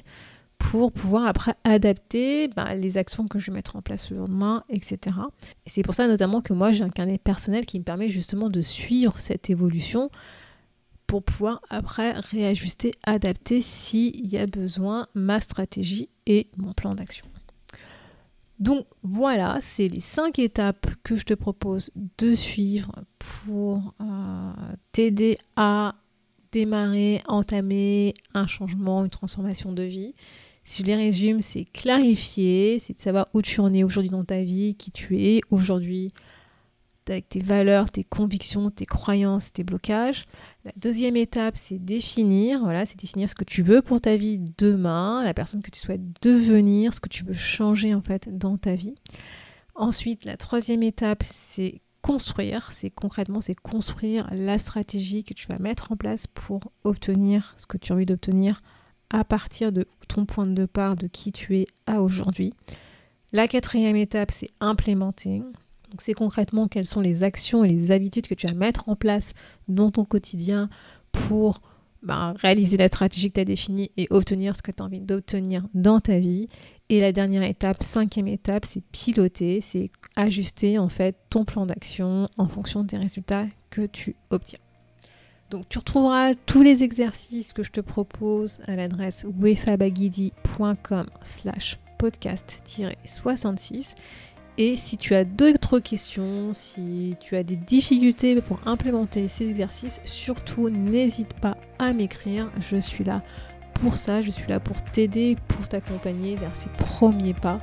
pour 0.58 0.92
pouvoir 0.92 1.26
après 1.26 1.56
adapter 1.64 2.48
bah, 2.48 2.76
les 2.76 2.98
actions 2.98 3.28
que 3.28 3.40
je 3.40 3.52
vais 3.52 3.56
mettre 3.56 3.76
en 3.76 3.82
place 3.82 4.10
le 4.10 4.18
lendemain, 4.18 4.64
etc. 4.70 5.18
Et 5.66 5.70
c'est 5.70 5.84
pour 5.84 5.94
ça 5.94 6.08
notamment 6.08 6.42
que 6.42 6.54
moi 6.54 6.72
j'ai 6.72 6.84
un 6.84 6.90
carnet 6.90 7.18
personnel 7.18 7.66
qui 7.66 7.80
me 7.80 7.84
permet 7.84 8.10
justement 8.10 8.50
de 8.50 8.62
suivre 8.62 9.18
cette 9.18 9.50
évolution 9.50 10.10
pour 11.08 11.24
pouvoir 11.24 11.62
après 11.70 12.14
réajuster, 12.14 12.92
adapter 13.04 13.62
s'il 13.62 14.26
y 14.26 14.38
a 14.38 14.48
besoin 14.48 15.08
ma 15.14 15.40
stratégie 15.40 16.10
et 16.26 16.48
mon 16.58 16.74
plan 16.74 16.96
d'action. 16.96 17.26
Donc 18.60 18.86
voilà, 19.04 19.58
c'est 19.62 19.88
les 19.88 20.00
cinq 20.00 20.40
étapes 20.40 20.88
que 21.04 21.18
je 21.18 21.26
te 21.26 21.34
propose 21.34 21.92
de 22.18 22.34
suivre 22.34 22.92
pour 23.20 23.94
euh, 24.02 24.54
t'aider 24.94 25.38
à 25.58 25.96
démarrer, 26.52 27.22
entamer 27.28 28.14
un 28.34 28.48
changement, 28.48 29.04
une 29.04 29.10
transformation 29.10 29.74
de 29.74 29.84
vie. 29.84 30.16
Si 30.68 30.82
je 30.82 30.88
les 30.88 30.96
résume, 30.96 31.42
c'est 31.42 31.64
clarifier, 31.64 32.80
c'est 32.80 32.94
de 32.94 33.00
savoir 33.00 33.28
où 33.36 33.44
tu 33.44 33.60
en 33.60 33.72
es 33.72 33.84
aujourd'hui 33.84 34.10
dans 34.10 34.24
ta 34.24 34.42
vie, 34.42 34.74
qui 34.74 34.92
tu 34.92 35.22
es 35.22 35.42
aujourd'hui, 35.52 36.12
avec 37.08 37.30
tes 37.30 37.40
valeurs, 37.40 37.92
tes 37.92 38.04
convictions, 38.04 38.72
tes 38.72 38.88
croyances, 38.88 39.54
tes 39.54 39.64
blocages. 39.64 40.26
La 40.64 40.72
deuxième 40.76 41.18
étape, 41.18 41.56
c'est 41.56 41.78
définir, 41.78 42.62
voilà, 42.62 42.84
c'est 42.88 43.00
définir 43.00 43.30
ce 43.30 43.36
que 43.36 43.44
tu 43.44 43.62
veux 43.62 43.84
pour 43.84 44.02
ta 44.02 44.18
vie 44.18 44.40
demain, 44.58 45.24
la 45.24 45.36
personne 45.36 45.62
que 45.62 45.70
tu 45.70 45.80
souhaites 45.80 46.02
devenir, 46.24 46.96
ce 46.96 47.00
que 47.00 47.10
tu 47.10 47.24
veux 47.24 47.36
changer 47.36 47.94
en 47.94 48.02
fait 48.02 48.36
dans 48.36 48.58
ta 48.58 48.74
vie. 48.74 48.96
Ensuite, 49.76 50.26
la 50.26 50.36
troisième 50.36 50.82
étape, 50.82 51.24
c'est 51.24 51.82
construire, 52.02 52.72
c'est 52.72 52.90
concrètement, 52.90 53.40
c'est 53.40 53.56
construire 53.56 54.28
la 54.32 54.58
stratégie 54.58 55.24
que 55.24 55.36
tu 55.36 55.46
vas 55.48 55.60
mettre 55.60 55.92
en 55.92 55.98
place 55.98 56.26
pour 56.26 56.72
obtenir 56.84 57.54
ce 57.58 57.68
que 57.68 57.78
tu 57.78 57.92
as 57.92 57.96
envie 57.96 58.06
d'obtenir 58.06 58.62
à 59.12 59.24
partir 59.24 59.72
de 59.72 59.86
ton 60.08 60.26
point 60.26 60.46
de 60.46 60.54
départ, 60.54 60.96
de 60.96 61.08
qui 61.08 61.32
tu 61.32 61.58
es 61.58 61.68
à 61.86 62.02
aujourd'hui. 62.02 62.54
La 63.32 63.48
quatrième 63.48 63.96
étape, 63.96 64.32
c'est 64.32 64.50
implémenter. 64.60 65.40
Donc 65.40 66.02
c'est 66.02 66.14
concrètement 66.14 66.68
quelles 66.68 66.86
sont 66.86 67.02
les 67.02 67.24
actions 67.24 67.64
et 67.64 67.70
les 67.70 67.92
habitudes 67.92 68.28
que 68.28 68.34
tu 68.34 68.48
vas 68.48 68.54
mettre 68.54 68.90
en 68.90 68.96
place 68.96 69.34
dans 69.68 69.90
ton 69.90 70.06
quotidien 70.06 70.70
pour 71.12 71.62
bah, 72.02 72.34
réaliser 72.38 72.78
la 72.78 72.88
stratégie 72.88 73.30
que 73.30 73.36
tu 73.36 73.40
as 73.40 73.46
définie 73.46 73.92
et 73.98 74.08
obtenir 74.10 74.56
ce 74.56 74.62
que 74.62 74.72
tu 74.72 74.82
as 74.82 74.86
envie 74.86 75.02
d'obtenir 75.02 75.66
dans 75.74 76.00
ta 76.00 76.18
vie. 76.18 76.48
Et 76.90 77.00
la 77.00 77.12
dernière 77.12 77.44
étape, 77.44 77.82
cinquième 77.82 78.28
étape, 78.28 78.66
c'est 78.66 78.84
piloter, 78.92 79.60
c'est 79.60 79.90
ajuster 80.16 80.78
en 80.78 80.90
fait 80.90 81.16
ton 81.30 81.46
plan 81.46 81.66
d'action 81.66 82.30
en 82.38 82.48
fonction 82.48 82.84
des 82.84 82.98
résultats 82.98 83.46
que 83.72 83.86
tu 83.88 84.16
obtiens. 84.30 84.60
Donc 85.50 85.70
tu 85.70 85.78
retrouveras 85.78 86.34
tous 86.46 86.62
les 86.62 86.84
exercices 86.84 87.54
que 87.54 87.64
je 87.64 87.72
te 87.72 87.82
propose 87.82 88.60
à 88.68 88.75
l'adresse 88.75 89.25
wefabagidi.com 89.40 91.06
slash 91.22 91.80
podcast-66 92.00 93.96
et 94.58 94.78
si 94.78 94.96
tu 94.96 95.14
as 95.16 95.25
d'autres 95.25 95.80
questions, 95.80 96.54
si 96.54 97.16
tu 97.20 97.36
as 97.36 97.44
des 97.44 97.58
difficultés 97.58 98.40
pour 98.42 98.60
implémenter 98.66 99.28
ces 99.28 99.50
exercices, 99.50 100.00
surtout 100.06 100.70
n'hésite 100.70 101.34
pas 101.34 101.58
à 101.78 101.92
m'écrire. 101.92 102.50
Je 102.60 102.78
suis 102.78 103.04
là 103.04 103.22
pour 103.82 103.96
ça, 103.96 104.22
je 104.22 104.30
suis 104.30 104.48
là 104.48 104.62
pour 104.62 104.82
t'aider, 104.82 105.36
pour 105.50 105.68
t'accompagner 105.68 106.38
vers 106.38 106.56
ces 106.56 106.70
premiers 106.70 107.34
pas 107.34 107.60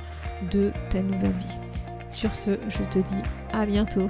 de 0.51 0.71
ta 0.91 1.01
nouvelle 1.01 1.31
vie. 1.31 1.57
Sur 2.11 2.35
ce, 2.35 2.51
je 2.69 2.83
te 2.83 2.99
dis 2.99 3.23
à 3.51 3.65
bientôt. 3.65 4.09